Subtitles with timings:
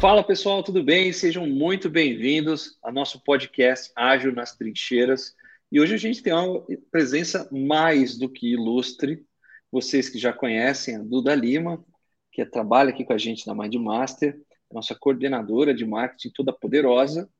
[0.00, 1.12] Fala pessoal, tudo bem?
[1.12, 5.34] Sejam muito bem-vindos ao nosso podcast Ágil nas Trincheiras.
[5.72, 9.24] E hoje a gente tem uma presença mais do que ilustre.
[9.72, 11.82] Vocês que já conhecem a Duda Lima,
[12.30, 14.38] que trabalha aqui com a gente na Mindmaster,
[14.70, 17.30] nossa coordenadora de marketing toda poderosa.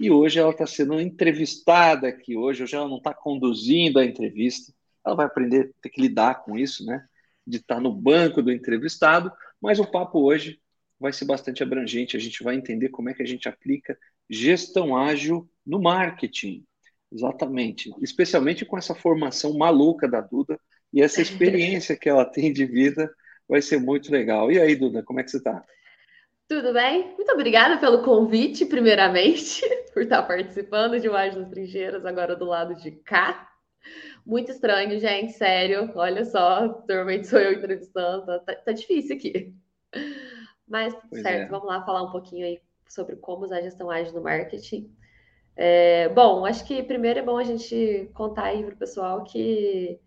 [0.00, 2.62] E hoje ela está sendo entrevistada aqui hoje.
[2.62, 4.72] Hoje ela não está conduzindo a entrevista.
[5.04, 7.04] Ela vai aprender a ter que lidar com isso, né?
[7.46, 9.32] De estar tá no banco do entrevistado.
[9.60, 10.60] Mas o papo hoje
[10.98, 12.16] vai ser bastante abrangente.
[12.16, 13.96] A gente vai entender como é que a gente aplica
[14.28, 16.64] gestão ágil no marketing.
[17.12, 17.90] Exatamente.
[18.00, 20.58] Especialmente com essa formação maluca da Duda
[20.92, 23.10] e essa experiência que ela tem de vida
[23.48, 24.50] vai ser muito legal.
[24.50, 25.64] E aí, Duda, como é que você está?
[26.48, 27.14] Tudo bem?
[27.16, 32.74] Muito obrigada pelo convite, primeiramente, por estar participando de mais das trincheiras agora do lado
[32.76, 33.48] de cá.
[34.24, 35.90] Muito estranho, gente, sério.
[35.94, 39.54] Olha só, normalmente sou eu entrevistando, tá, tá difícil aqui.
[40.66, 41.48] Mas pois certo, é.
[41.48, 44.90] vamos lá falar um pouquinho aí sobre como usar a gestão ágil no marketing.
[45.56, 49.98] É, bom, acho que primeiro é bom a gente contar aí para o pessoal que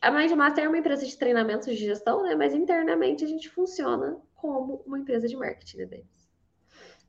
[0.00, 2.34] a Mindmaster é uma empresa de treinamentos de gestão, né?
[2.34, 6.28] Mas internamente a gente funciona como uma empresa de marketing, né, Denis?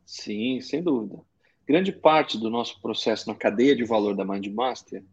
[0.06, 1.22] Sim, sem dúvida.
[1.68, 5.04] Grande parte do nosso processo na cadeia de valor da Mindmaster,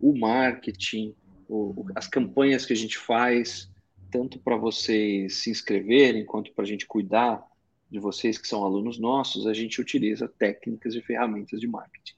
[0.00, 1.14] o marketing,
[1.48, 3.71] o, as campanhas que a gente faz,
[4.12, 7.42] tanto para vocês se inscreverem quanto para a gente cuidar
[7.90, 12.14] de vocês que são alunos nossos, a gente utiliza técnicas e ferramentas de marketing.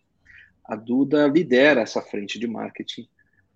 [0.65, 3.09] A Duda lidera essa frente de marketing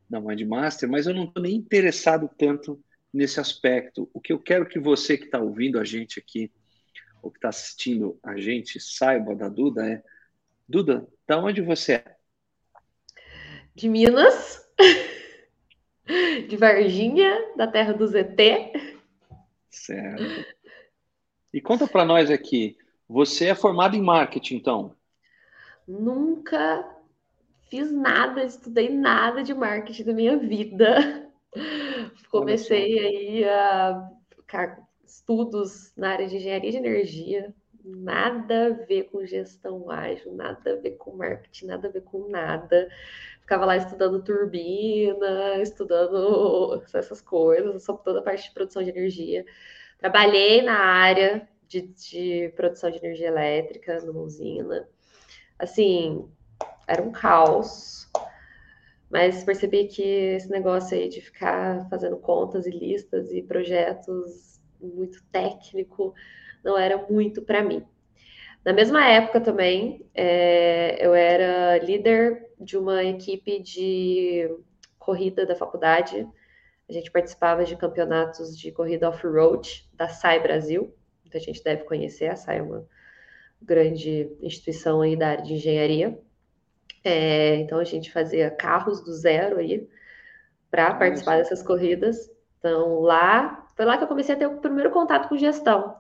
[0.08, 2.80] da Mindmaster, mas eu não estou nem interessado tanto
[3.12, 4.08] nesse aspecto.
[4.14, 6.50] O que eu quero que você que está ouvindo a gente aqui,
[7.20, 10.02] ou que está assistindo a gente, saiba da Duda é:
[10.68, 12.16] Duda, da onde você é?
[13.74, 14.64] De Minas.
[16.48, 18.72] de Varginha, da terra do ZT.
[19.70, 20.46] Certo.
[21.52, 22.76] E conta para nós aqui,
[23.08, 24.96] você é formado em marketing, então?
[25.86, 26.88] Nunca
[27.70, 31.30] fiz nada, estudei nada de marketing na minha vida.
[32.30, 34.10] Comecei aí a
[35.04, 40.76] estudos na área de engenharia de energia, nada a ver com gestão ágil, nada a
[40.76, 42.88] ver com marketing, nada a ver com nada
[43.48, 49.42] ficava lá estudando turbina, estudando essas coisas, sobre toda a parte de produção de energia.
[49.96, 54.86] Trabalhei na área de, de produção de energia elétrica, numa usina.
[55.58, 56.28] Assim,
[56.86, 58.06] era um caos.
[59.08, 65.24] Mas percebi que esse negócio aí de ficar fazendo contas e listas e projetos muito
[65.32, 66.14] técnico
[66.62, 67.82] não era muito para mim.
[68.62, 74.48] Na mesma época também, é, eu era líder de uma equipe de
[74.98, 76.26] corrida da faculdade.
[76.88, 80.94] A gente participava de campeonatos de corrida off-road da SAI Brasil.
[81.22, 82.86] Muita gente deve conhecer, a SAI é uma
[83.60, 86.18] grande instituição aí da área de engenharia.
[87.04, 89.88] É, então a gente fazia carros do zero aí
[90.70, 92.30] para participar dessas corridas.
[92.58, 95.94] Então lá foi lá que eu comecei a ter o primeiro contato com gestão.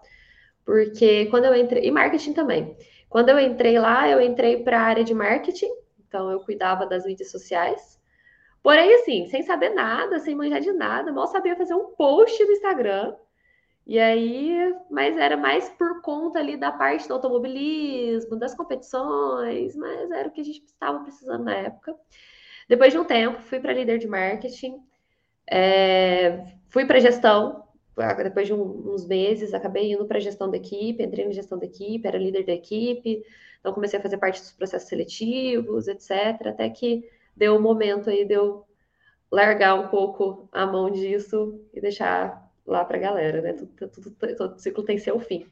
[0.64, 2.76] Porque quando eu entrei, e marketing também.
[3.08, 5.70] Quando eu entrei lá, eu entrei para a área de marketing,
[6.08, 7.98] então eu cuidava das mídias sociais.
[8.62, 12.52] Porém, assim, sem saber nada, sem manjar de nada, mal sabia fazer um post no
[12.52, 13.14] Instagram.
[13.86, 20.10] E aí, mas era mais por conta ali da parte do automobilismo, das competições, mas
[20.10, 21.94] era o que a gente estava precisando na época.
[22.68, 24.82] Depois de um tempo, fui para líder de marketing,
[25.50, 27.64] é, fui para gestão,
[28.22, 31.64] depois de um, uns meses, acabei indo para gestão da equipe, entrei na gestão da
[31.64, 33.22] equipe, era líder da equipe,
[33.60, 36.46] então comecei a fazer parte dos processos seletivos, etc.
[36.46, 38.64] Até que deu o um momento aí de eu
[39.30, 43.52] largar um pouco a mão disso e deixar lá para a galera, né?
[43.52, 45.46] Tudo, tudo, todo ciclo tem seu fim.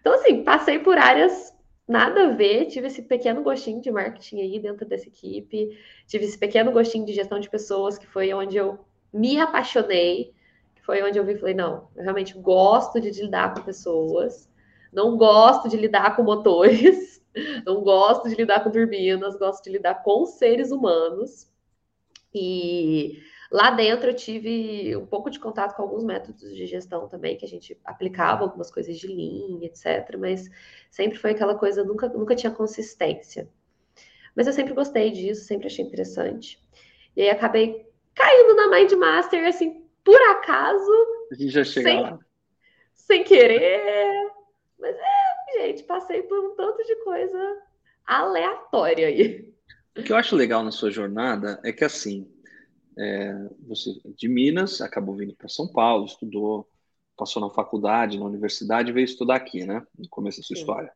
[0.00, 1.52] Então, assim, passei por áreas
[1.86, 6.38] nada a ver, tive esse pequeno gostinho de marketing aí dentro dessa equipe, tive esse
[6.38, 8.78] pequeno gostinho de gestão de pessoas, que foi onde eu
[9.12, 10.34] me apaixonei
[10.84, 14.48] foi onde eu vi e falei, não, eu realmente gosto de lidar com pessoas,
[14.94, 17.22] não gosto de lidar com motores,
[17.66, 21.52] não gosto de lidar com turbinas, gosto de lidar com seres humanos.
[22.32, 23.18] E
[23.50, 27.44] lá dentro eu tive um pouco de contato com alguns métodos de gestão também, que
[27.44, 30.16] a gente aplicava algumas coisas de linha, etc.
[30.18, 30.48] Mas
[30.90, 33.48] sempre foi aquela coisa, nunca, nunca tinha consistência.
[34.34, 36.58] Mas eu sempre gostei disso, sempre achei interessante.
[37.16, 40.92] E aí acabei caindo na Mind Master, assim, por acaso.
[41.30, 42.18] A gente já chega sem, lá.
[42.92, 44.33] Sem querer.
[44.84, 47.62] Mas é, gente, passei por um tanto de coisa
[48.04, 49.50] aleatória aí.
[49.96, 52.30] O que eu acho legal na sua jornada é que, assim,
[52.98, 53.32] é,
[53.66, 56.68] você de Minas acabou vindo para São Paulo, estudou,
[57.16, 59.82] passou na faculdade, na universidade, veio estudar aqui, né?
[59.98, 60.60] No começo da sua Sim.
[60.60, 60.92] história.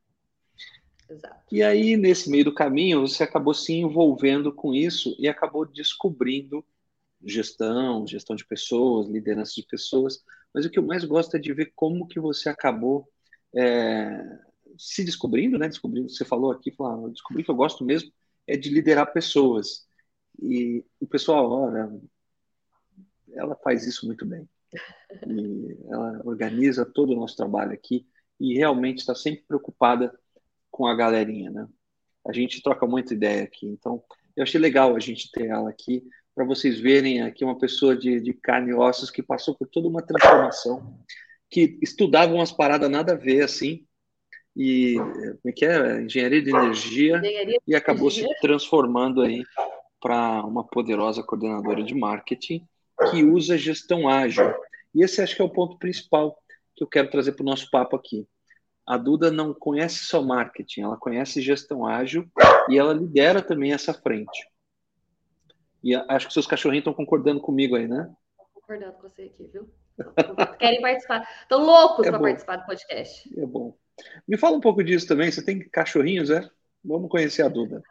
[1.09, 1.45] Exato.
[1.51, 6.63] E aí, nesse meio do caminho, você acabou se envolvendo com isso e acabou descobrindo
[7.25, 10.23] gestão, gestão de pessoas, liderança de pessoas.
[10.53, 13.09] Mas o que eu mais gosto é de ver como que você acabou
[13.55, 14.39] é,
[14.79, 15.69] se descobrindo, né?
[15.69, 18.11] Descobrindo, você falou aqui, falou, ah, descobri que eu gosto mesmo
[18.47, 19.87] é de liderar pessoas.
[20.41, 21.91] E o pessoal, olha,
[23.33, 24.49] ela faz isso muito bem.
[25.27, 28.07] E ela organiza todo o nosso trabalho aqui
[28.41, 30.17] e realmente está sempre preocupada
[30.71, 31.69] com a galerinha, né?
[32.27, 34.03] A gente troca muita ideia aqui, então
[34.37, 38.21] eu achei legal a gente ter ela aqui para vocês verem aqui uma pessoa de,
[38.21, 41.03] de carne e ossos que passou por toda uma transformação,
[41.51, 43.87] que estudava umas paradas nada a ver assim,
[44.57, 46.03] e como é que é?
[46.03, 48.29] Engenharia de energia, Engenharia e acabou energia.
[48.29, 49.45] se transformando aí
[50.01, 52.67] para uma poderosa coordenadora de marketing
[53.11, 54.53] que usa gestão ágil.
[54.95, 56.37] E esse acho que é o ponto principal
[56.75, 58.27] que eu quero trazer para o nosso papo aqui.
[58.87, 62.29] A Duda não conhece só marketing, ela conhece gestão ágil
[62.69, 64.49] e ela lidera também essa frente.
[65.85, 68.11] E acho que seus cachorrinhos estão concordando comigo aí, né?
[68.55, 69.69] Concordando com você aqui, viu?
[70.59, 71.29] Querem participar.
[71.43, 73.41] Estão loucos é para participar do podcast.
[73.41, 73.77] É bom.
[74.27, 75.31] Me fala um pouco disso também.
[75.31, 76.49] Você tem cachorrinhos, é?
[76.85, 77.83] Vamos conhecer a Duda.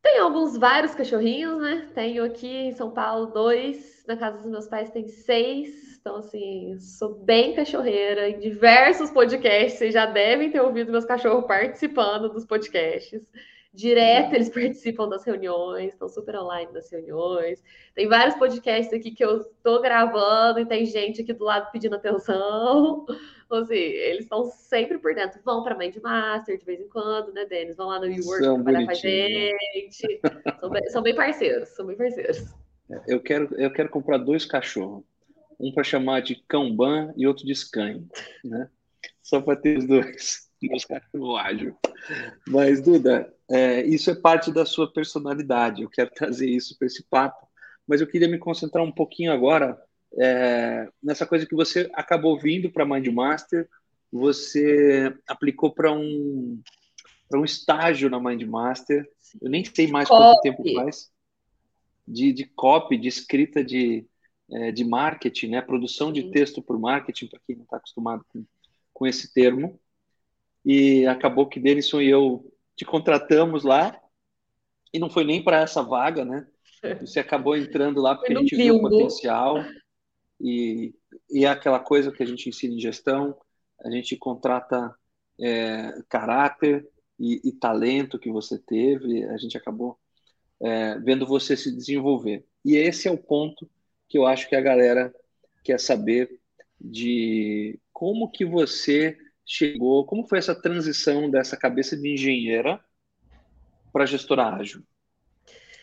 [0.00, 1.88] Tem alguns, vários cachorrinhos, né?
[1.94, 4.04] Tenho aqui em São Paulo dois.
[4.06, 5.98] Na casa dos meus pais tem seis.
[6.00, 8.28] Então, assim, sou bem cachorreira.
[8.28, 13.20] Em diversos podcasts, vocês já devem ter ouvido meus cachorros participando dos podcasts.
[13.78, 17.62] Direto eles participam das reuniões, estão super online das reuniões.
[17.94, 21.94] Tem vários podcasts aqui que eu estou gravando e tem gente aqui do lado pedindo
[21.94, 23.06] atenção.
[23.48, 25.40] Então, assim, eles estão sempre por dentro.
[25.42, 27.78] Vão para Mind Master de vez em quando, né, Denis?
[27.78, 30.20] Vão lá no WeWork trabalhar com a gente.
[30.60, 32.44] são, bem, são bem parceiros, são bem parceiros.
[33.06, 35.02] Eu quero, eu quero comprar dois cachorros.
[35.58, 38.04] Um para chamar de Kanban e outro de Scan,
[38.44, 38.68] né?
[39.22, 40.47] Só para ter os dois.
[40.62, 41.76] Meus cachorros ágil.
[42.46, 45.82] Mas, Duda, é, isso é parte da sua personalidade.
[45.82, 47.46] Eu quero trazer isso para esse papo.
[47.86, 49.78] Mas eu queria me concentrar um pouquinho agora
[50.16, 53.68] é, nessa coisa que você acabou vindo para Mindmaster,
[54.10, 56.60] você aplicou para um
[57.28, 59.06] para um estágio na Mindmaster.
[59.40, 60.22] Eu nem sei mais copy.
[60.22, 61.10] quanto tempo faz.
[62.06, 64.06] De, de copy, de escrita de,
[64.50, 65.60] é, de marketing, né?
[65.60, 68.46] Produção de texto por marketing, para quem não está acostumado com,
[68.94, 69.78] com esse termo.
[70.70, 72.44] E acabou que Denison e eu
[72.76, 73.98] te contratamos lá,
[74.92, 76.46] e não foi nem para essa vaga, né?
[77.00, 79.64] Você acabou entrando lá porque a gente viu o potencial.
[80.38, 80.94] E,
[81.30, 83.34] e é aquela coisa que a gente ensina em gestão,
[83.82, 84.94] a gente contrata
[85.40, 86.86] é, caráter
[87.18, 89.98] e, e, talento que você teve, a gente acabou
[90.60, 92.44] é, vendo você se desenvolver.
[92.62, 93.66] E esse é o ponto
[94.06, 95.14] que eu acho que a galera
[95.64, 96.38] quer saber
[96.78, 99.16] de como que você
[99.48, 102.78] chegou, como foi essa transição dessa cabeça de engenheira
[103.90, 104.82] para gestora ágil?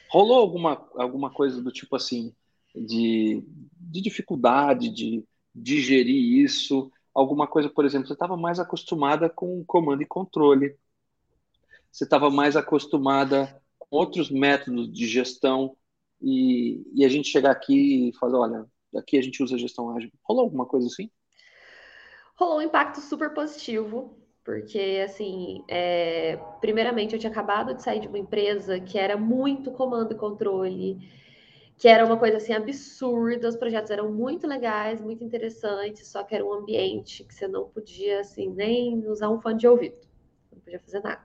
[0.07, 2.31] Rolou alguma, alguma coisa do tipo assim,
[2.75, 6.91] de, de dificuldade de digerir isso?
[7.11, 10.77] Alguma coisa, por exemplo, você estava mais acostumada com comando e controle,
[11.91, 15.75] você estava mais acostumada com outros métodos de gestão
[16.21, 18.65] e, e a gente chegar aqui e falar, olha,
[18.95, 20.11] aqui a gente usa gestão ágil.
[20.23, 21.09] Rolou alguma coisa assim?
[22.37, 28.07] Rolou um impacto super positivo, porque, assim, é, primeiramente eu tinha acabado de sair de
[28.07, 30.97] uma empresa que era muito comando e controle,
[31.77, 36.33] que era uma coisa assim absurda, os projetos eram muito legais, muito interessantes, só que
[36.35, 39.97] era um ambiente que você não podia assim nem usar um fone de ouvido,
[40.51, 41.23] não podia fazer nada.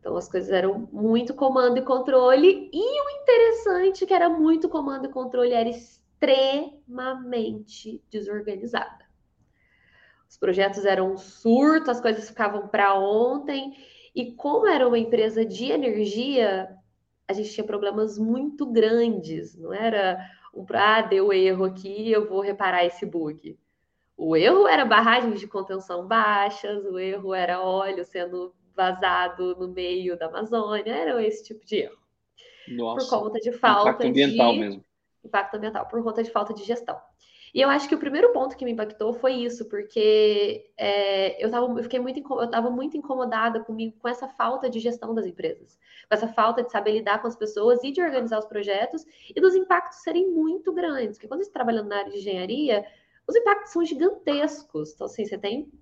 [0.00, 4.68] Então as coisas eram muito comando e controle e o interessante é que era muito
[4.68, 9.05] comando e controle era extremamente desorganizada.
[10.28, 13.74] Os projetos eram um surto, as coisas ficavam para ontem
[14.14, 16.68] e como era uma empresa de energia,
[17.28, 20.18] a gente tinha problemas muito grandes, não era
[20.54, 23.58] um ah, deu erro aqui, eu vou reparar esse bug.
[24.16, 30.18] O erro era barragens de contenção baixas, o erro era óleo sendo vazado no meio
[30.18, 31.98] da Amazônia, era esse tipo de erro.
[32.68, 34.84] Nossa, por conta de falta impacto ambiental de mesmo.
[35.22, 36.98] impacto ambiental, por conta de falta de gestão.
[37.56, 41.50] E eu acho que o primeiro ponto que me impactou foi isso, porque é, eu,
[41.50, 45.24] tava, eu fiquei muito, eu estava muito incomodada comigo com essa falta de gestão das
[45.24, 49.06] empresas, com essa falta de saber lidar com as pessoas e de organizar os projetos
[49.34, 51.16] e dos impactos serem muito grandes.
[51.16, 52.84] Porque quando você está trabalhando na área de engenharia,
[53.26, 54.92] os impactos são gigantescos.
[54.92, 55.72] Então, assim, você tem.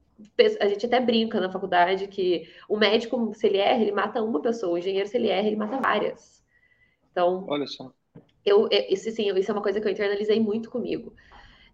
[0.60, 4.40] A gente até brinca na faculdade que o médico, se ele erra, ele mata uma
[4.40, 6.40] pessoa, o engenheiro, se ele erra, ele mata várias.
[7.10, 7.44] Então.
[7.48, 7.92] Olha só.
[8.46, 11.12] Eu, isso, sim, isso é uma coisa que eu internalizei muito comigo.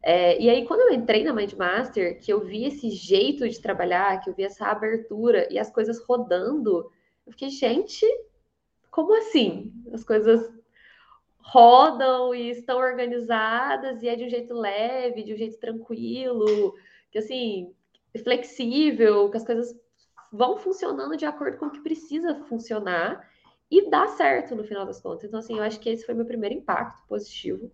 [0.03, 4.21] É, e aí, quando eu entrei na Mindmaster, que eu vi esse jeito de trabalhar,
[4.21, 6.91] que eu vi essa abertura e as coisas rodando,
[7.27, 8.07] eu fiquei, gente,
[8.91, 9.73] como assim?
[9.93, 10.51] As coisas
[11.39, 16.75] rodam e estão organizadas e é de um jeito leve, de um jeito tranquilo,
[17.11, 17.75] que assim,
[18.23, 19.75] flexível, que as coisas
[20.33, 23.29] vão funcionando de acordo com o que precisa funcionar
[23.71, 25.25] e dá certo no final das contas.
[25.25, 27.71] Então, assim, eu acho que esse foi meu primeiro impacto positivo.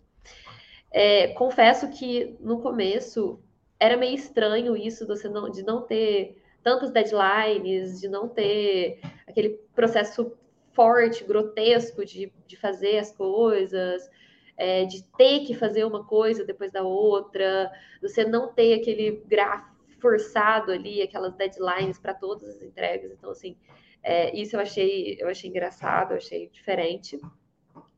[0.99, 3.39] É, confesso que no começo
[3.79, 10.35] era meio estranho isso não, de não ter tantas deadlines, de não ter aquele processo
[10.73, 14.09] forte, grotesco de, de fazer as coisas,
[14.57, 19.77] é, de ter que fazer uma coisa depois da outra, você não ter aquele gráfico
[19.99, 23.11] forçado ali, aquelas deadlines para todas as entregas.
[23.11, 23.55] Então, assim,
[24.01, 27.21] é, isso eu achei, eu achei engraçado, eu achei diferente,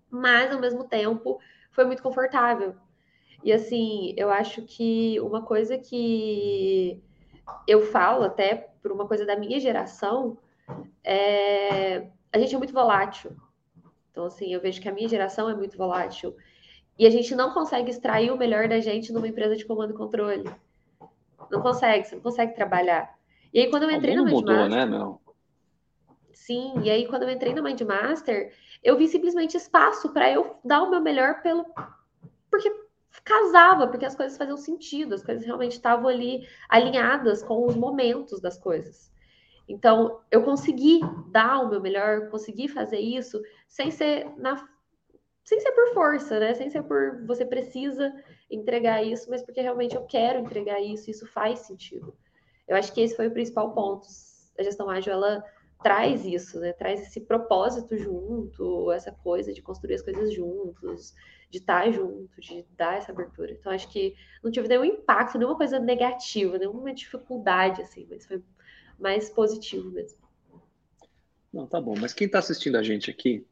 [0.10, 1.39] mas ao mesmo tempo
[1.72, 2.75] foi muito confortável.
[3.43, 7.01] E assim, eu acho que uma coisa que
[7.67, 10.38] eu falo até por uma coisa da minha geração
[11.03, 13.36] é a gente é muito volátil.
[14.12, 16.36] Então, assim, eu vejo que a minha geração é muito volátil.
[16.98, 19.98] E a gente não consegue extrair o melhor da gente numa empresa de comando e
[19.98, 20.43] controle.
[21.50, 23.17] Não consegue, você não consegue trabalhar.
[23.53, 24.55] E aí, quando eu entrei na Mindmaster...
[24.55, 25.22] Mudou, né, meu?
[26.34, 28.53] Sim, e aí quando eu entrei na Mindmaster,
[28.84, 31.65] eu vi simplesmente espaço para eu dar o meu melhor pelo...
[32.50, 32.72] Porque
[33.24, 38.39] casava, porque as coisas faziam sentido, as coisas realmente estavam ali alinhadas com os momentos
[38.39, 39.12] das coisas.
[39.68, 41.00] Então, eu consegui
[41.32, 44.68] dar o meu melhor, consegui fazer isso sem ser na
[45.44, 46.54] sem ser por força, né?
[46.54, 48.13] Sem ser por você precisa
[48.51, 52.16] entregar isso, mas porque realmente eu quero entregar isso, isso faz sentido.
[52.68, 54.08] Eu acho que esse foi o principal ponto.
[54.60, 55.44] A gestão ágil ela
[55.81, 56.74] traz isso, né?
[56.74, 61.13] Traz esse propósito junto, essa coisa de construir as coisas juntos,
[61.50, 63.51] de estar junto, de dar essa abertura.
[63.51, 68.43] Então acho que não tive nenhum impacto, nenhuma coisa negativa, nenhuma dificuldade assim, mas foi
[69.00, 70.19] mais positivo mesmo.
[71.51, 71.95] Não, tá bom.
[72.00, 73.45] Mas quem está assistindo a gente aqui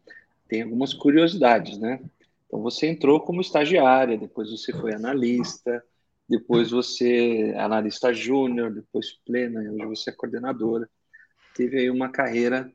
[0.48, 2.00] tem algumas curiosidades, né?
[2.46, 5.84] Então você entrou como estagiária, depois você foi analista,
[6.30, 10.90] depois você é analista júnior, depois plena, hoje você é coordenadora.
[11.58, 12.72] Teve aí uma carreira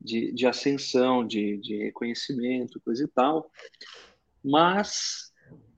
[0.00, 3.50] de, de ascensão, de, de reconhecimento, coisa e tal.
[4.42, 5.32] Mas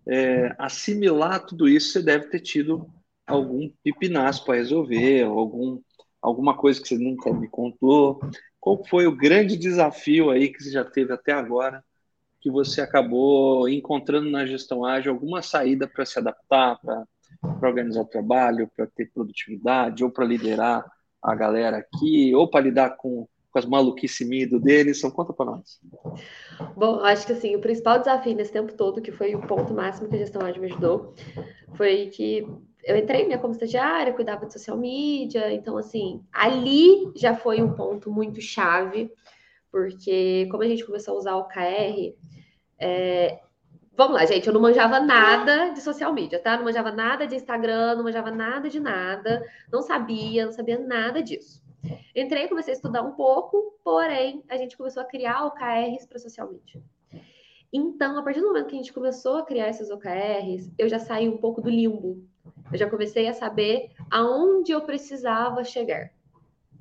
[0.06, 2.86] é, assimilar tudo isso, você deve ter tido
[3.26, 5.80] algum pipinaço para resolver, algum
[6.20, 8.20] alguma coisa que você nunca me contou.
[8.60, 11.82] Qual foi o grande desafio aí que você já teve até agora,
[12.38, 17.06] que você acabou encontrando na gestão ágil alguma saída para se adaptar, para
[17.62, 20.84] organizar o trabalho, para ter produtividade, ou para liderar
[21.22, 24.98] a galera aqui, ou para lidar com, com as maluquices mido deles?
[24.98, 25.80] Então, conta para nós.
[26.76, 30.08] Bom, acho que assim, o principal desafio nesse tempo todo, que foi o ponto máximo
[30.08, 31.14] que a gestão ágil me ajudou,
[31.76, 32.46] foi que
[32.84, 37.72] eu entrei né, como estagiária, cuidava de social media, então assim, ali já foi um
[37.72, 39.10] ponto muito chave,
[39.70, 42.14] porque como a gente começou a usar o KR,
[42.78, 43.40] é...
[43.96, 46.56] vamos lá, gente, eu não manjava nada de social media, tá?
[46.56, 51.22] Não manjava nada de Instagram, não manjava nada de nada, não sabia, não sabia nada
[51.22, 51.62] disso.
[52.14, 56.50] Entrei, comecei a estudar um pouco, porém, a gente começou a criar OKRs para social
[56.50, 56.82] media.
[57.72, 60.98] Então, a partir do momento que a gente começou a criar esses OKRs, eu já
[60.98, 62.22] saí um pouco do limbo,
[62.70, 66.12] eu já comecei a saber aonde eu precisava chegar.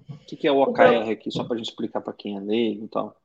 [0.10, 2.36] O que, que é o OKR o aqui, só para a gente explicar para quem
[2.36, 3.15] é leigo e tal?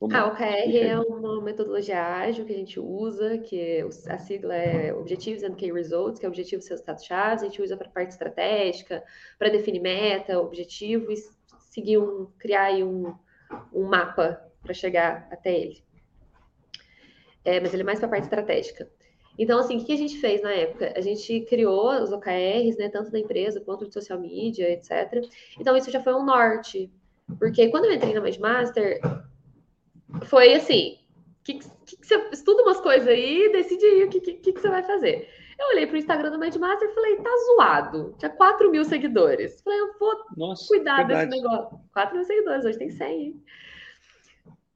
[0.00, 4.92] Vamos ah, OKR é uma metodologia ágil que a gente usa, que a sigla é
[4.92, 7.46] Objectives and Key Results, que é objetivo e resultados-chave.
[7.46, 9.02] A gente usa para parte estratégica,
[9.38, 11.16] para definir meta, objetivo e
[11.60, 13.14] seguir um, criar um,
[13.72, 15.84] um mapa para chegar até ele.
[17.44, 18.90] É, mas ele é mais para a parte estratégica.
[19.38, 20.92] Então, assim, o que a gente fez na época?
[20.96, 25.24] A gente criou os OKRs, né, tanto da empresa quanto de social media, etc.
[25.58, 26.90] Então, isso já foi um norte.
[27.38, 29.00] Porque quando eu entrei na Master,
[30.26, 30.98] foi assim,
[31.44, 34.60] que, que, que, você estuda umas coisas aí e decide aí o que, que, que,
[34.60, 35.28] você vai fazer.
[35.58, 38.14] Eu olhei para o Instagram do Master e falei, tá zoado.
[38.18, 39.60] Tinha 4 mil seguidores.
[39.62, 41.30] Falei, eu vou Nossa, cuidar verdade.
[41.30, 41.78] desse negócio.
[41.92, 43.22] 4 mil seguidores, hoje tem 100.
[43.22, 43.44] Hein?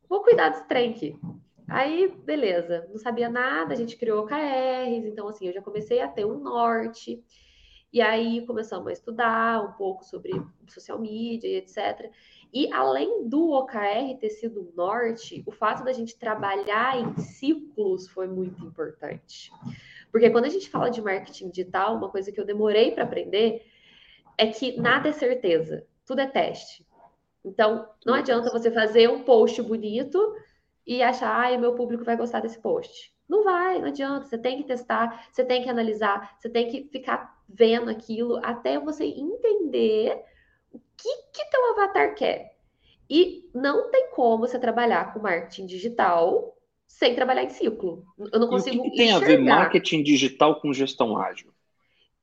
[0.08, 1.16] Vou cuidar desse trem aqui.
[1.68, 6.08] Aí, beleza, não sabia nada, a gente criou OKRs, então assim, eu já comecei a
[6.08, 7.22] ter um norte.
[7.92, 10.30] E aí começamos a estudar um pouco sobre
[10.68, 12.10] social media e etc.
[12.52, 18.08] E além do OKR ter sido um norte, o fato da gente trabalhar em ciclos
[18.08, 19.50] foi muito importante.
[20.10, 23.66] Porque quando a gente fala de marketing digital, uma coisa que eu demorei para aprender
[24.38, 26.86] é que nada é certeza, tudo é teste.
[27.44, 30.34] Então, não adianta você fazer um post bonito
[30.86, 33.12] e achar, ah, meu público vai gostar desse post.
[33.28, 34.26] Não vai, não adianta.
[34.26, 38.78] Você tem que testar, você tem que analisar, você tem que ficar vendo aquilo até
[38.78, 40.24] você entender
[40.98, 42.56] que que teu avatar quer.
[43.08, 46.54] E não tem como você trabalhar com marketing digital
[46.86, 48.04] sem trabalhar em ciclo.
[48.32, 48.76] Eu não consigo.
[48.76, 51.52] E o que, que tem a ver marketing digital com gestão ágil?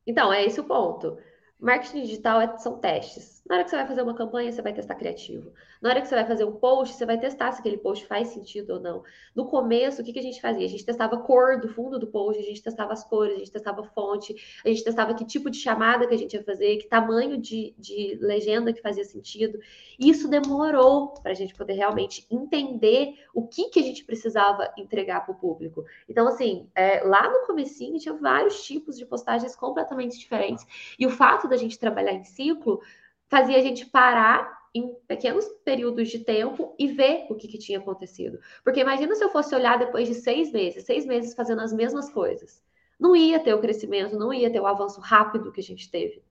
[0.06, 1.18] Então, é esse o ponto.
[1.60, 3.35] Marketing digital é, são testes.
[3.48, 5.54] Na hora que você vai fazer uma campanha, você vai testar criativo.
[5.80, 8.30] Na hora que você vai fazer um post, você vai testar se aquele post faz
[8.30, 9.04] sentido ou não.
[9.36, 10.66] No começo, o que, que a gente fazia?
[10.66, 13.38] A gente testava a cor do fundo do post, a gente testava as cores, a
[13.38, 14.36] gente testava a fonte,
[14.66, 17.76] a gente testava que tipo de chamada que a gente ia fazer, que tamanho de,
[17.78, 19.60] de legenda que fazia sentido.
[20.00, 25.24] Isso demorou para a gente poder realmente entender o que, que a gente precisava entregar
[25.24, 25.86] para o público.
[26.10, 30.66] Então, assim, é, lá no comecinho tinha vários tipos de postagens completamente diferentes.
[30.98, 32.82] E o fato da gente trabalhar em ciclo
[33.30, 37.80] fazia a gente parar em pequenos períodos de tempo e ver o que, que, tinha
[37.80, 38.40] acontecido.
[38.64, 42.10] Porque imagina se eu fosse olhar depois de seis meses, seis meses fazendo as mesmas
[42.10, 42.62] coisas.
[43.00, 46.22] Não ia ter o crescimento, não ia ter o avanço rápido que a gente teve.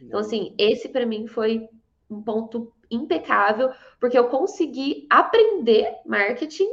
[0.00, 1.68] Então, assim, esse para mim foi
[2.10, 6.68] um ponto impecável, porque eu consegui aprender marketing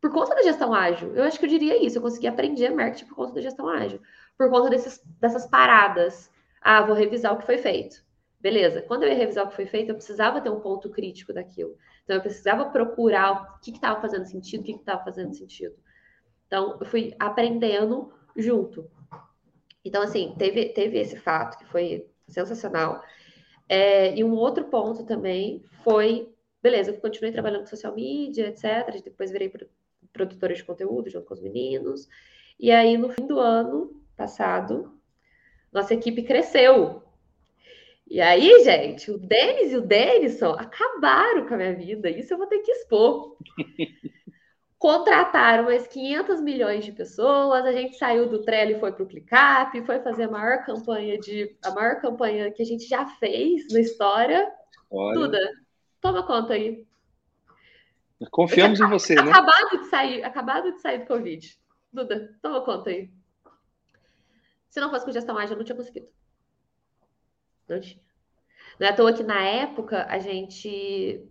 [0.00, 1.14] por conta da gestão ágil.
[1.14, 4.00] Eu acho que eu diria isso, eu consegui aprender marketing por conta da gestão ágil,
[4.36, 6.30] por conta desses, dessas paradas.
[6.60, 8.03] Ah, vou revisar o que foi feito.
[8.44, 11.32] Beleza, quando eu ia revisar o que foi feito, eu precisava ter um ponto crítico
[11.32, 11.78] daquilo.
[12.04, 15.74] Então, eu precisava procurar o que estava fazendo sentido, o que estava fazendo sentido.
[16.46, 18.86] Então, eu fui aprendendo junto.
[19.82, 23.02] Então, assim, teve, teve esse fato que foi sensacional.
[23.66, 26.30] É, e um outro ponto também foi,
[26.62, 29.02] beleza, eu continuei trabalhando com social media, etc.
[29.02, 29.50] Depois virei
[30.12, 32.06] produtora de conteúdo junto com os meninos.
[32.60, 35.00] E aí, no fim do ano passado,
[35.72, 37.03] nossa equipe cresceu
[38.06, 42.10] e aí, gente, o Denis e o Denison acabaram com a minha vida.
[42.10, 43.36] Isso eu vou ter que expor.
[44.78, 47.64] Contrataram mais 500 milhões de pessoas.
[47.64, 51.18] A gente saiu do Trello e foi para o ClickUp, foi fazer a maior campanha
[51.18, 54.52] de a maior campanha que a gente já fez na história.
[54.90, 55.20] Olha.
[55.20, 55.38] Duda,
[56.02, 56.86] toma conta aí.
[58.30, 59.30] Confiamos em você, né?
[59.30, 61.58] Acabado de sair, acabado de sair do Covid.
[61.90, 63.10] Duda, toma conta aí.
[64.68, 66.08] Se não fosse com gestão ágil, eu não tinha conseguido.
[67.68, 68.03] Não tinha.
[68.78, 71.28] Não é à toa que na época a gente.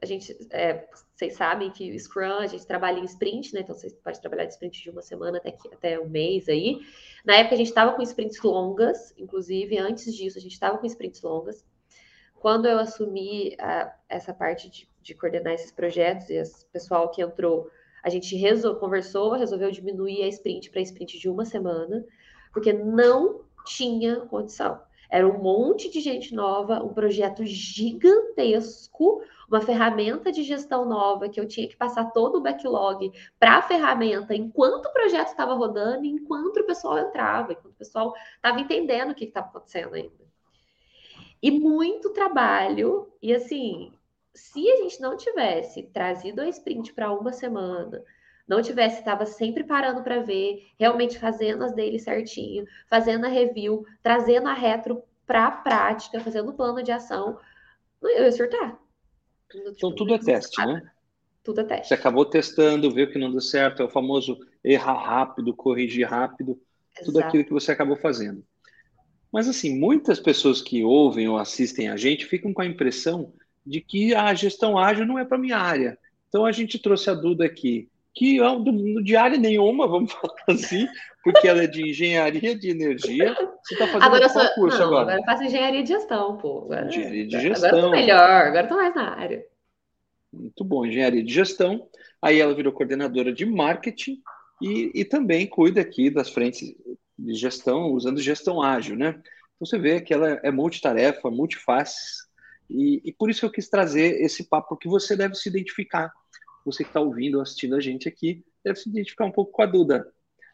[0.00, 3.60] A, gente, é, vocês sabem que o Scrum a gente trabalha em sprint, né?
[3.60, 6.80] Então você pode trabalhar de sprint de uma semana até, até um mês aí.
[7.24, 10.86] Na época a gente estava com sprints longas, inclusive antes disso a gente estava com
[10.86, 11.64] sprints longas.
[12.38, 17.22] Quando eu assumi a, essa parte de, de, coordenar esses projetos e o pessoal que
[17.22, 17.68] entrou,
[18.02, 22.04] a gente resol, conversou, resolveu diminuir a sprint para sprint de uma semana,
[22.52, 24.80] porque não tinha condição.
[25.08, 31.38] Era um monte de gente nova, um projeto gigantesco, uma ferramenta de gestão nova que
[31.38, 36.04] eu tinha que passar todo o backlog para a ferramenta enquanto o projeto estava rodando,
[36.04, 40.26] enquanto o pessoal entrava, enquanto o pessoal estava entendendo o que estava acontecendo ainda.
[41.42, 43.92] E muito trabalho, e assim,
[44.34, 48.02] se a gente não tivesse trazido a sprint para uma semana,
[48.46, 53.84] não tivesse, estava sempre parando para ver, realmente fazendo as dele certinho, fazendo a review,
[54.02, 57.38] trazendo a retro para a prática, fazendo o plano de ação,
[58.00, 58.78] eu ia surtar.
[59.54, 60.82] Então tudo é teste, né?
[61.42, 61.88] Tudo é teste.
[61.88, 66.60] Você acabou testando, viu que não deu certo, é o famoso errar rápido, corrigir rápido,
[66.92, 67.06] Exato.
[67.06, 68.44] tudo aquilo que você acabou fazendo.
[69.32, 73.32] Mas assim, muitas pessoas que ouvem ou assistem a gente ficam com a impressão
[73.64, 75.98] de que a gestão ágil não é para minha área.
[76.28, 80.88] Então a gente trouxe a Duda aqui que do, de área nenhuma, vamos falar assim,
[81.22, 83.34] porque ela é de engenharia de energia.
[83.62, 85.02] Você está fazendo agora qual sou, curso não, agora?
[85.02, 86.62] Agora eu faço engenharia de gestão, pô.
[86.64, 87.68] Agora, engenharia de gestão.
[87.68, 89.46] Agora eu tô melhor, agora eu tô mais na área.
[90.32, 91.86] Muito bom, engenharia de gestão.
[92.22, 94.22] Aí ela virou coordenadora de marketing
[94.62, 96.74] e, e também cuida aqui das frentes
[97.18, 99.10] de gestão, usando gestão ágil, né?
[99.10, 102.26] Então você vê que ela é multitarefa, multifaces,
[102.68, 106.12] e, e por isso que eu quis trazer esse papo, que você deve se identificar
[106.66, 109.66] você que está ouvindo, assistindo a gente aqui, deve se identificar um pouco com a
[109.66, 110.12] Duda.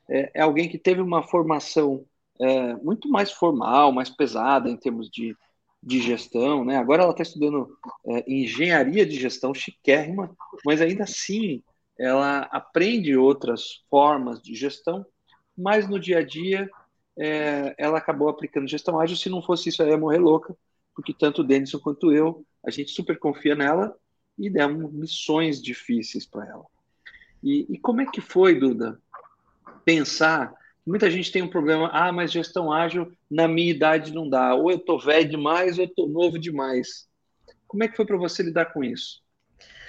[0.09, 2.05] É, é alguém que teve uma formação
[2.38, 5.35] é, muito mais formal, mais pesada em termos de,
[5.83, 6.77] de gestão, né?
[6.77, 11.62] Agora ela está estudando é, engenharia de gestão chiquérrima, mas ainda assim
[11.98, 15.07] ela aprende outras formas de gestão,
[15.57, 16.68] mas no dia a dia
[17.18, 19.16] é, ela acabou aplicando gestão ágil.
[19.16, 20.57] Se não fosse isso, ela ia morrer louca,
[20.94, 23.94] porque tanto o Denison quanto eu, a gente super confia nela
[24.38, 26.64] e demos missões difíceis para ela.
[27.42, 29.01] E, e, como é que foi, Duda,
[29.85, 30.55] pensar?
[30.87, 34.71] Muita gente tem um problema, ah, mas gestão ágil na minha idade não dá, ou
[34.71, 37.09] eu estou velho demais, ou eu estou novo demais.
[37.66, 39.23] Como é que foi para você lidar com isso?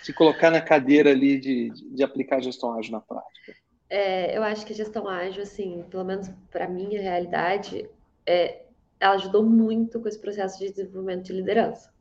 [0.01, 3.55] Se colocar na cadeira ali de, de aplicar gestão ágil na prática?
[3.89, 7.87] É, eu acho que gestão ágil, assim, pelo menos para minha realidade,
[8.25, 8.63] é,
[8.99, 11.92] ela ajudou muito com esse processo de desenvolvimento de liderança.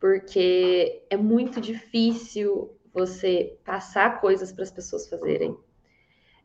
[0.00, 5.56] Porque é muito difícil você passar coisas para as pessoas fazerem.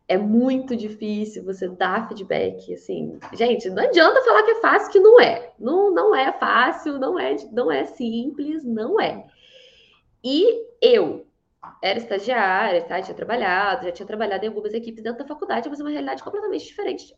[0.07, 3.19] É muito difícil você dar feedback, assim.
[3.33, 5.53] Gente, não adianta falar que é fácil, que não é.
[5.59, 9.27] Não, não é fácil, não é, não é simples, não é.
[10.23, 11.27] E eu
[11.83, 13.01] era estagiária, tá?
[13.01, 16.23] tinha trabalhado, já tinha trabalhado em algumas equipes dentro da faculdade, mas é uma realidade
[16.23, 17.13] completamente diferente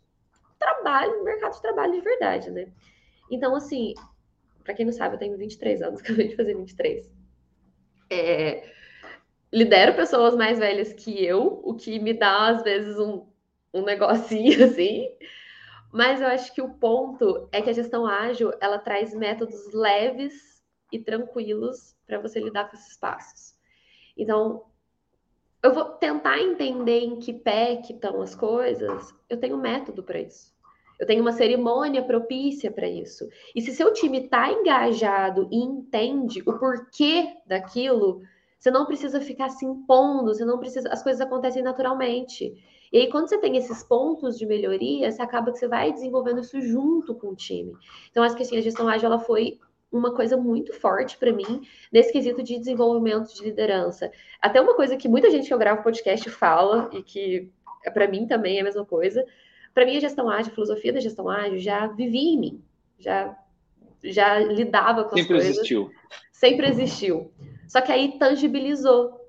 [0.61, 2.71] trabalho, mercado de trabalho de verdade, né?
[3.29, 3.95] Então, assim,
[4.63, 7.09] para quem não sabe, eu tenho 23 anos, acabei de fazer 23.
[8.09, 8.69] É,
[9.51, 13.25] lidero pessoas mais velhas que eu, o que me dá, às vezes, um,
[13.73, 15.09] um negocinho assim.
[15.91, 20.61] Mas eu acho que o ponto é que a gestão ágil, ela traz métodos leves
[20.91, 23.55] e tranquilos para você lidar com esses passos.
[24.17, 24.65] Então,
[25.63, 29.13] eu vou tentar entender em que pé que estão as coisas.
[29.29, 30.50] Eu tenho método para isso.
[31.01, 33.27] Eu tenho uma cerimônia propícia para isso.
[33.55, 38.21] E se seu time está engajado e entende o porquê daquilo,
[38.59, 42.53] você não precisa ficar se impondo, você não precisa, as coisas acontecem naturalmente.
[42.93, 46.41] E aí, quando você tem esses pontos de melhoria, você acaba que você vai desenvolvendo
[46.41, 47.73] isso junto com o time.
[48.11, 49.57] Então, acho que assim, a gestão ágil ela foi
[49.91, 51.61] uma coisa muito forte para mim
[51.91, 54.11] nesse quesito de desenvolvimento de liderança.
[54.39, 57.49] Até uma coisa que muita gente que eu gravo podcast fala e que
[57.91, 59.25] para mim também é a mesma coisa.
[59.73, 62.63] Para mim, a gestão ágil, a filosofia da gestão ágil já vivia em mim,
[62.99, 63.37] já
[64.03, 65.45] já lidava com sempre as coisas.
[65.45, 65.91] Sempre existiu.
[66.31, 67.31] Sempre existiu.
[67.67, 69.19] Só que aí tangibilizou.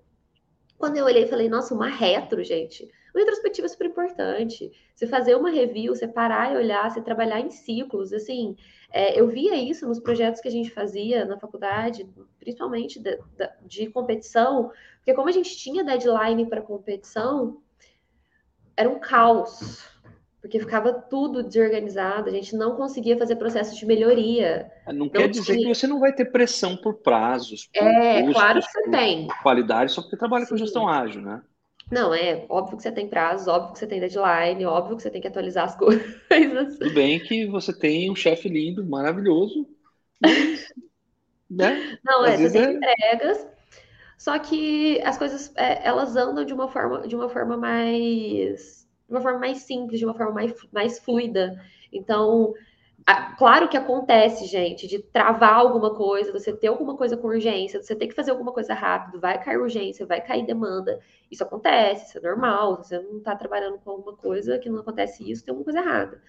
[0.78, 2.88] Quando eu olhei falei, nossa, uma retro, gente.
[3.14, 4.72] Uma retrospectiva é super importante.
[4.94, 8.56] Você fazer uma review, você parar e olhar, você trabalhar em ciclos, assim.
[8.90, 12.08] É, eu via isso nos projetos que a gente fazia na faculdade,
[12.40, 13.18] principalmente de,
[13.66, 17.62] de competição, porque como a gente tinha deadline para competição,
[18.76, 19.91] era um caos
[20.42, 24.68] porque ficava tudo desorganizado, a gente não conseguia fazer processo de melhoria.
[24.88, 25.68] Não, não quer dizer tinha...
[25.68, 27.68] que você não vai ter pressão por prazos.
[27.72, 29.28] Por é, custos, claro que você tem.
[29.40, 30.50] Qualidade, só porque trabalha Sim.
[30.50, 31.40] com gestão ágil, né?
[31.92, 35.10] Não, é óbvio que você tem prazos, óbvio que você tem deadline, óbvio que você
[35.10, 36.76] tem que atualizar as coisas.
[36.76, 39.68] Tudo bem que você tem um chefe lindo, maravilhoso,
[40.20, 40.72] mas,
[41.48, 41.98] né?
[42.04, 42.72] Não, é, você tem é...
[42.72, 43.46] entregas,
[44.18, 48.81] só que as coisas, é, elas andam de uma forma, de uma forma mais
[49.12, 51.62] de uma forma mais simples, de uma forma mais, mais fluida.
[51.92, 52.54] Então,
[53.36, 57.94] claro que acontece, gente, de travar alguma coisa, você ter alguma coisa com urgência, você
[57.94, 60.98] ter que fazer alguma coisa rápido, vai cair urgência, vai cair demanda.
[61.30, 62.78] Isso acontece, isso é normal.
[62.78, 66.22] Você não está trabalhando com alguma coisa que não acontece isso, tem alguma coisa errada.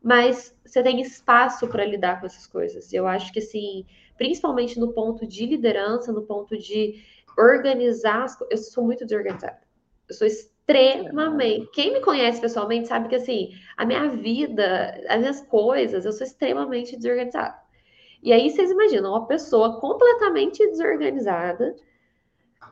[0.00, 2.92] Mas você tem espaço para lidar com essas coisas.
[2.92, 3.84] Eu acho que, assim,
[4.16, 7.02] principalmente no ponto de liderança, no ponto de
[7.36, 8.38] organizar, as...
[8.50, 9.58] eu sou muito desorganizada.
[10.08, 10.28] Eu sou
[10.66, 11.68] extremamente.
[11.72, 16.26] Quem me conhece pessoalmente sabe que assim, a minha vida, as minhas coisas, eu sou
[16.26, 17.56] extremamente desorganizada.
[18.22, 21.76] E aí vocês imaginam uma pessoa completamente desorganizada,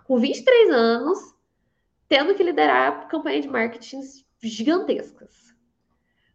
[0.05, 1.19] com 23 anos,
[2.09, 4.01] tendo que liderar campanhas de marketing
[4.43, 5.55] gigantescas.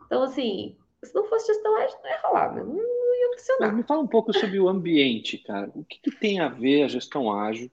[0.05, 2.63] Então, assim, se não fosse gestão ágil, não ia rolar, né?
[2.63, 3.67] não, ia funcionar.
[3.67, 5.71] Mas me fala um pouco sobre o ambiente, cara.
[5.73, 7.71] O que, que tem a ver a gestão ágil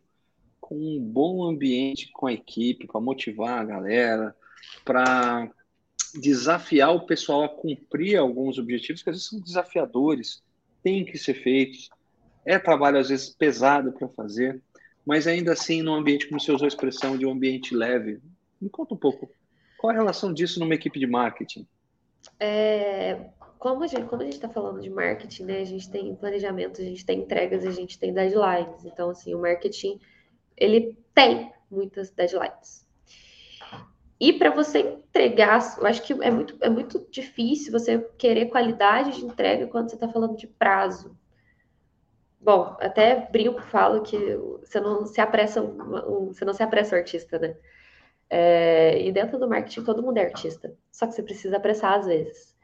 [0.65, 4.35] com um bom ambiente com a equipe, para motivar a galera,
[4.83, 5.51] para
[6.15, 10.43] desafiar o pessoal a cumprir alguns objetivos que às vezes são desafiadores,
[10.83, 11.91] têm que ser feitos.
[12.47, 14.63] É trabalho às vezes pesado para fazer,
[15.05, 18.19] mas ainda assim num ambiente, como você usou a expressão, de um ambiente leve.
[18.59, 19.31] Me conta um pouco,
[19.77, 21.67] qual a relação disso numa equipe de marketing?
[22.41, 23.21] É,
[23.59, 26.81] como a gente quando a gente está falando de marketing, né, a gente tem planejamento,
[26.81, 28.83] a gente tem entregas, a gente tem deadlines.
[28.87, 30.01] Então, assim, o marketing
[30.57, 32.85] ele tem muitas deadlines.
[34.21, 39.17] E para você entregar, eu acho que é muito, é muito difícil você querer qualidade
[39.17, 41.17] de entrega quando você está falando de prazo.
[42.41, 44.19] Bom, até brinco, falo que
[44.63, 47.57] você não se apressa, você não se apressa artista, né?
[48.31, 52.07] É, e dentro do marketing todo mundo é artista, só que você precisa apressar às
[52.07, 52.55] vezes.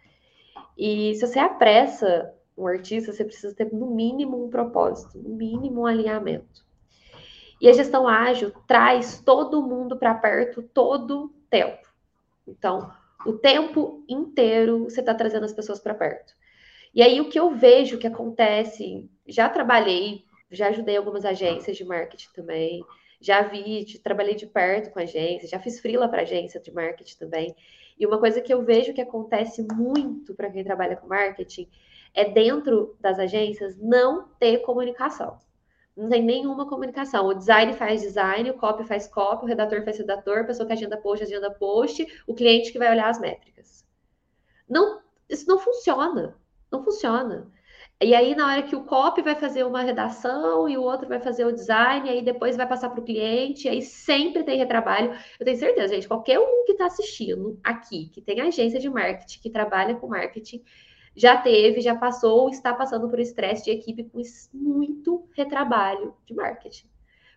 [0.77, 5.83] E se você apressa um artista, você precisa ter no mínimo um propósito, no mínimo
[5.83, 6.65] um alinhamento.
[7.61, 11.87] E a gestão ágil traz todo mundo para perto todo tempo.
[12.49, 12.91] Então,
[13.27, 16.33] o tempo inteiro você está trazendo as pessoas para perto.
[16.95, 21.85] E aí o que eu vejo que acontece, já trabalhei, já ajudei algumas agências de
[21.85, 22.83] marketing também,
[23.21, 27.55] já vi, trabalhei de perto com agências, já fiz freela para agência de marketing também.
[27.99, 31.69] E uma coisa que eu vejo que acontece muito para quem trabalha com marketing
[32.15, 35.39] é dentro das agências não ter comunicação
[36.01, 37.27] não tem nenhuma comunicação.
[37.27, 40.73] O design faz design, o copy faz copy, o redator faz redator, a pessoa que
[40.73, 43.85] agenda post, agenda post, o cliente que vai olhar as métricas.
[44.69, 46.37] Não, isso não funciona.
[46.73, 47.51] Não funciona.
[48.03, 51.21] E aí, na hora que o copy vai fazer uma redação e o outro vai
[51.21, 55.13] fazer o design, aí depois vai passar para o cliente, aí sempre tem retrabalho.
[55.39, 59.41] Eu tenho certeza, gente, qualquer um que está assistindo aqui, que tem agência de marketing,
[59.41, 60.65] que trabalha com marketing,
[61.15, 66.91] já teve, já passou, está passando por estresse de equipe com muito retrabalho de marketing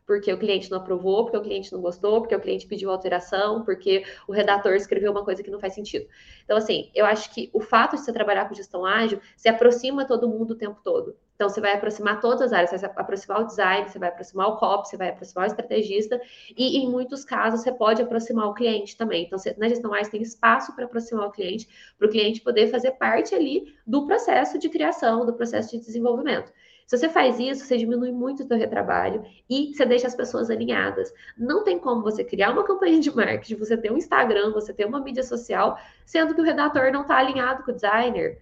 [0.05, 3.63] porque o cliente não aprovou, porque o cliente não gostou, porque o cliente pediu alteração,
[3.63, 6.07] porque o redator escreveu uma coisa que não faz sentido.
[6.43, 10.05] Então, assim, eu acho que o fato de você trabalhar com gestão ágil, se aproxima
[10.05, 11.15] todo mundo o tempo todo.
[11.36, 14.48] Então, você vai aproximar todas as áreas, você vai aproximar o design, você vai aproximar
[14.50, 16.22] o copy, você vai aproximar o estrategista,
[16.56, 19.26] e em muitos casos você pode aproximar o cliente também.
[19.26, 21.67] Então, você, na gestão ágil tem espaço para aproximar o cliente,
[21.98, 26.52] para o cliente poder fazer parte ali do processo de criação, do processo de desenvolvimento.
[26.86, 30.50] Se você faz isso, você diminui muito o seu retrabalho e você deixa as pessoas
[30.50, 31.13] alinhadas.
[31.38, 34.86] Não tem como você criar uma campanha de marketing, você ter um Instagram, você ter
[34.86, 38.41] uma mídia social, sendo que o redator não está alinhado com o designer,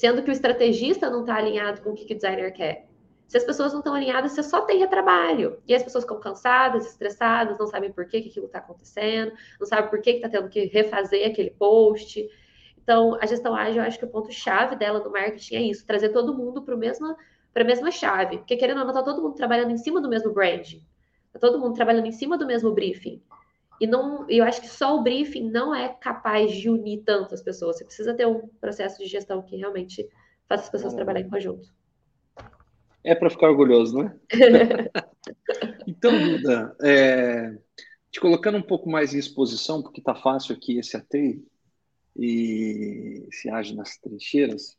[0.00, 2.88] sendo que o estrategista não está alinhado com o que, o designer quer.
[3.28, 5.58] Se as pessoas não estão alinhadas, você só tem retrabalho.
[5.68, 9.66] E as pessoas ficam cansadas, estressadas, não sabem por que, que aquilo está acontecendo, não
[9.66, 12.26] sabem por que está tendo que refazer aquele post.
[12.82, 16.08] Então, a gestão ágil, eu acho que o ponto-chave dela no marketing é isso: trazer
[16.08, 18.38] todo mundo para a mesma chave.
[18.38, 20.76] Porque, querendo ou não, está todo mundo trabalhando em cima do mesmo brand.
[21.26, 23.22] Está todo mundo trabalhando em cima do mesmo briefing.
[23.80, 27.78] E não, eu acho que só o briefing não é capaz de unir tantas pessoas.
[27.78, 30.06] Você precisa ter um processo de gestão que realmente
[30.46, 31.72] faça as pessoas trabalharem em conjunto.
[33.02, 34.20] É para ficar orgulhoso, né?
[35.86, 37.56] então, Duda, é,
[38.10, 41.42] te colocando um pouco mais em exposição, porque está fácil aqui esse ATEI
[42.14, 44.76] e se age nas trincheiras.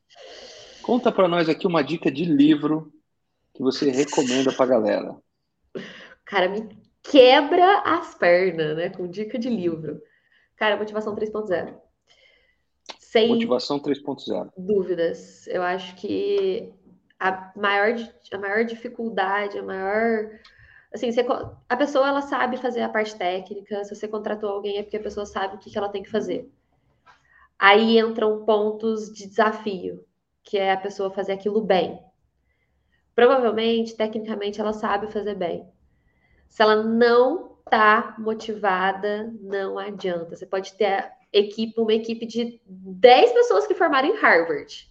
[0.83, 2.93] Conta para nós aqui uma dica de livro
[3.53, 5.15] que você recomenda para galera.
[6.25, 8.89] Cara, me quebra as pernas, né?
[8.89, 10.01] Com dica de livro.
[10.55, 11.75] Cara, Motivação 3.0.
[12.99, 14.51] Sem Motivação 3.0.
[14.57, 15.47] Dúvidas.
[15.47, 16.71] Eu acho que
[17.19, 17.95] a maior,
[18.31, 20.29] a maior dificuldade, a maior.
[20.93, 21.25] Assim, você,
[21.69, 23.83] a pessoa ela sabe fazer a parte técnica.
[23.83, 26.09] Se você contratou alguém é porque a pessoa sabe o que, que ela tem que
[26.09, 26.51] fazer.
[27.57, 30.03] Aí entram pontos de desafio
[30.43, 31.99] que é a pessoa fazer aquilo bem.
[33.15, 35.69] Provavelmente, tecnicamente, ela sabe fazer bem.
[36.51, 40.35] Se ela não tá motivada, não adianta.
[40.35, 44.85] Você pode ter equipe, uma equipe de 10 pessoas que formaram em Harvard.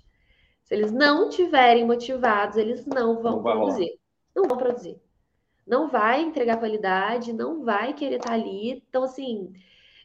[0.64, 4.00] Se eles não tiverem motivados, eles não vão não produzir.
[4.34, 4.98] Não vão produzir.
[5.66, 8.82] Não vai entregar qualidade, não vai querer estar tá ali.
[8.88, 9.52] Então, assim,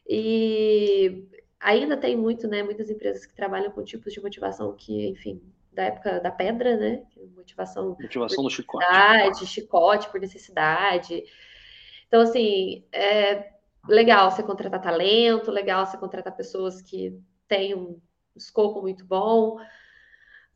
[0.06, 1.26] e
[1.58, 2.62] ainda tem muito, né?
[2.62, 5.40] Muitas empresas que trabalham com tipos de motivação que, enfim,
[5.76, 7.02] da época da pedra, né?
[7.36, 7.96] Motivação.
[8.00, 9.46] Motivação do chicote.
[9.46, 11.22] Chicote por necessidade.
[12.08, 13.52] Então, assim, é
[13.86, 18.00] legal você contratar talento, legal você contratar pessoas que têm um
[18.34, 19.58] escopo muito bom.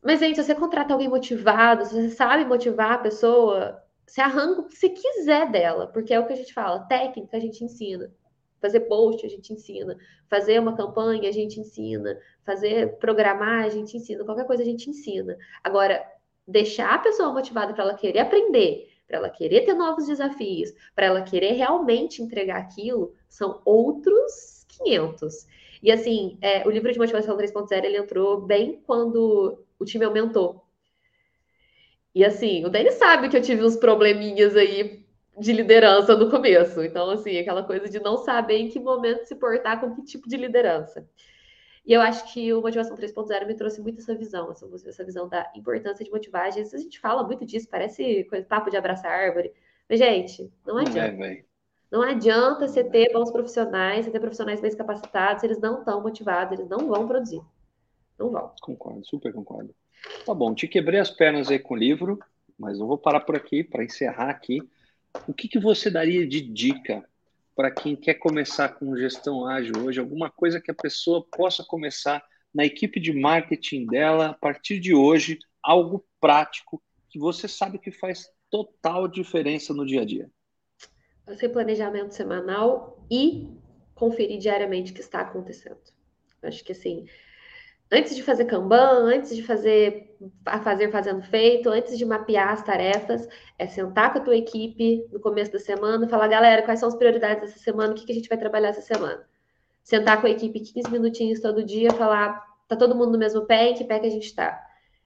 [0.03, 4.61] Mas, gente, se você contrata alguém motivado, se você sabe motivar a pessoa, você arranca
[4.61, 7.63] o que você quiser dela, porque é o que a gente fala, técnica a gente
[7.63, 8.11] ensina.
[8.61, 9.97] Fazer post a gente ensina,
[10.29, 14.89] fazer uma campanha a gente ensina, fazer programar a gente ensina, qualquer coisa a gente
[14.89, 15.37] ensina.
[15.63, 16.05] Agora,
[16.47, 21.07] deixar a pessoa motivada para ela querer aprender, para ela querer ter novos desafios, para
[21.07, 25.47] ela querer realmente entregar aquilo, são outros 500.
[25.83, 30.63] E assim, é, o livro de motivação 3.0 ele entrou bem quando o time aumentou.
[32.13, 35.00] E assim, o Denis sabe que eu tive uns probleminhas aí
[35.37, 36.83] de liderança no começo.
[36.83, 40.27] Então, assim, aquela coisa de não saber em que momento se portar com que tipo
[40.27, 41.07] de liderança.
[41.85, 45.51] E eu acho que o Motivação 3.0 me trouxe muito essa visão, essa, visão da
[45.55, 46.47] importância de motivar.
[46.47, 49.51] Às vezes a gente fala muito disso, parece coisa, papo de abraçar árvore.
[49.89, 51.25] Mas, gente, não é, adianta.
[51.25, 51.43] É,
[51.91, 56.01] não adianta você ter bons profissionais, você ter profissionais bem capacitados, se eles não estão
[56.01, 57.41] motivados, eles não vão produzir.
[58.17, 58.53] Não vão.
[58.61, 59.73] Concordo, super concordo.
[60.25, 62.19] Tá bom, te quebrei as pernas aí com o livro,
[62.57, 64.61] mas não vou parar por aqui para encerrar aqui.
[65.27, 67.07] O que, que você daria de dica
[67.55, 69.99] para quem quer começar com gestão ágil hoje?
[69.99, 74.93] Alguma coisa que a pessoa possa começar na equipe de marketing dela a partir de
[74.93, 80.29] hoje, algo prático que você sabe que faz total diferença no dia a dia?
[81.25, 83.47] Fazer planejamento semanal e
[83.95, 85.79] conferir diariamente o que está acontecendo.
[86.41, 87.05] Acho que assim,
[87.91, 90.09] antes de fazer Kanban, antes de fazer
[90.45, 93.27] a fazer fazendo feito, antes de mapear as tarefas,
[93.57, 96.95] é sentar com a tua equipe no começo da semana falar, galera, quais são as
[96.95, 99.25] prioridades dessa semana, o que, que a gente vai trabalhar essa semana.
[99.83, 103.69] Sentar com a equipe 15 minutinhos todo dia, falar, tá todo mundo no mesmo pé,
[103.69, 104.63] em que pé que a gente tá?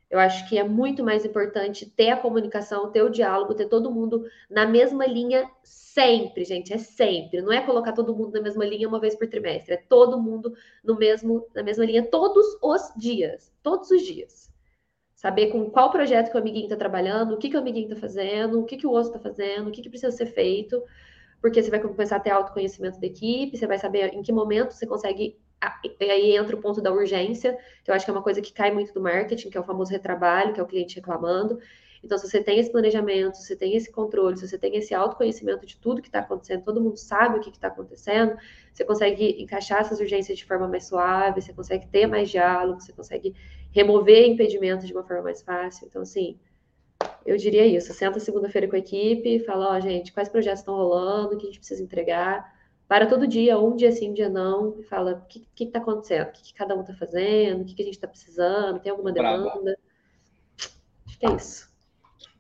[0.10, 3.91] Eu acho que é muito mais importante ter a comunicação, ter o diálogo, ter todo
[3.91, 7.41] mundo na mesma linha sempre, gente, é sempre.
[7.41, 10.54] Não é colocar todo mundo na mesma linha uma vez por trimestre, é todo mundo
[10.84, 14.54] no mesmo na mesma linha todos os dias, todos os dias.
[15.15, 18.00] Saber com qual projeto que o amiguinho está trabalhando, o que, que o amiguinho está
[18.00, 20.84] fazendo, o que, que o outro está fazendo, o que, que precisa ser feito,
[21.41, 24.72] porque você vai começar a ter autoconhecimento da equipe, você vai saber em que momento
[24.72, 25.39] você consegue
[26.00, 28.72] aí entra o ponto da urgência, que eu acho que é uma coisa que cai
[28.72, 31.60] muito do marketing, que é o famoso retrabalho, que é o cliente reclamando.
[32.04, 34.94] Então, se você tem esse planejamento, se você tem esse controle, se você tem esse
[34.94, 38.38] autoconhecimento de tudo que está acontecendo, todo mundo sabe o que está acontecendo,
[38.72, 42.94] você consegue encaixar essas urgências de forma mais suave, você consegue ter mais diálogo, você
[42.94, 43.34] consegue
[43.72, 45.88] remover impedimentos de uma forma mais fácil.
[45.88, 46.38] Então, assim,
[47.26, 47.91] eu diria isso.
[47.91, 51.46] Senta segunda-feira com a equipe, fala, ó, oh, gente, quais projetos estão rolando, o que
[51.46, 52.55] a gente precisa entregar
[52.88, 56.28] para todo dia, um dia sim, um dia não, e fala o que está acontecendo,
[56.28, 58.91] o que, que, cada um está fazendo, o que, que, a gente está precisando, tem
[58.91, 59.43] alguma demanda.
[59.43, 59.76] Brava.
[61.08, 61.76] Acho que é isso.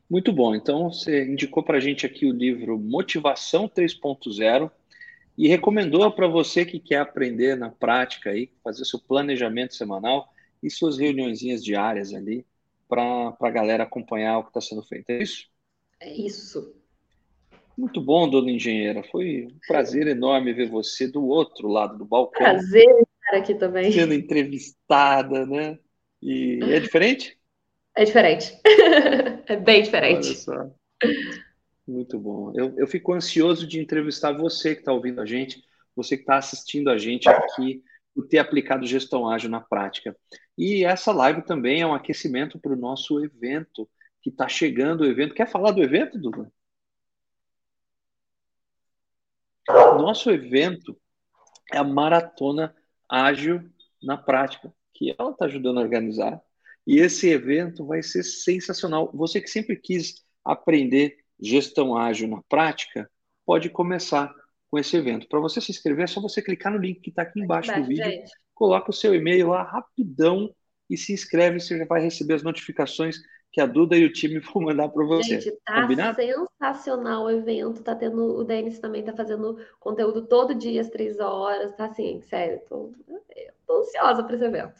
[0.09, 0.53] Muito bom.
[0.53, 4.69] Então, você indicou para a gente aqui o livro Motivação 3.0
[5.37, 10.29] e recomendou para você que quer aprender na prática aí, fazer seu planejamento semanal
[10.61, 12.45] e suas reuniõezinhas diárias ali
[12.87, 15.09] para a galera acompanhar o que está sendo feito.
[15.09, 15.47] É isso?
[15.99, 16.75] É isso.
[17.77, 19.03] Muito bom, dona engenheira.
[19.03, 22.45] Foi um prazer enorme ver você do outro lado do balcão.
[22.45, 22.85] Prazer
[23.25, 23.91] estar aqui também.
[23.91, 25.77] Sendo entrevistada, né?
[26.21, 27.37] E é diferente?
[27.95, 28.57] É diferente.
[29.47, 30.27] é bem diferente.
[30.27, 30.71] Olha só.
[31.87, 32.51] Muito bom.
[32.55, 35.63] Eu, eu fico ansioso de entrevistar você que está ouvindo a gente,
[35.95, 37.83] você que está assistindo a gente aqui,
[38.13, 40.15] por ter aplicado gestão ágil na prática.
[40.57, 43.87] E essa live também é um aquecimento para o nosso evento
[44.21, 45.01] que está chegando.
[45.01, 45.35] O evento.
[45.35, 46.51] Quer falar do evento, Duda?
[49.67, 50.97] Nosso evento
[51.71, 52.75] é a Maratona
[53.09, 53.63] Ágil
[54.01, 56.41] na Prática, que ela está ajudando a organizar.
[56.85, 59.09] E esse evento vai ser sensacional.
[59.13, 63.09] Você que sempre quis aprender gestão ágil na prática,
[63.45, 64.33] pode começar
[64.69, 65.27] com esse evento.
[65.27, 67.85] Para você se inscrever, é só você clicar no link que está aqui embaixo do
[67.85, 68.31] vídeo, gente.
[68.53, 70.53] coloca o seu e-mail lá rapidão
[70.89, 71.59] e se inscreve.
[71.59, 73.17] Você já vai receber as notificações
[73.55, 75.39] que a Duda e o time vão mandar para você.
[75.39, 76.17] Gente, tá Combinado?
[76.17, 77.81] sensacional o evento.
[77.81, 81.73] Tá tendo, o Denis também tá fazendo conteúdo todo dia às três horas.
[81.77, 82.91] Tá assim, sério, tô,
[83.65, 84.75] tô ansiosa para esse evento.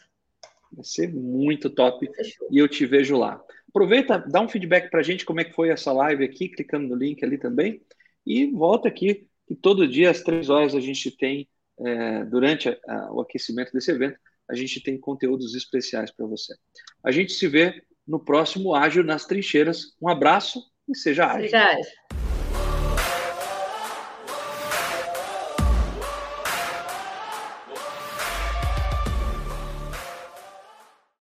[0.70, 2.06] Vai ser muito top
[2.50, 3.42] e eu te vejo lá.
[3.70, 6.86] Aproveita, dá um feedback para a gente como é que foi essa live aqui, clicando
[6.86, 7.80] no link ali também.
[8.26, 11.48] E volta aqui, que todo dia às três horas a gente tem,
[11.80, 14.18] é, durante a, a, o aquecimento desse evento,
[14.50, 16.54] a gente tem conteúdos especiais para você.
[17.02, 19.96] A gente se vê no próximo Ágil nas Trincheiras.
[20.00, 21.50] Um abraço e seja ágil.
[21.50, 22.25] Seja ágil.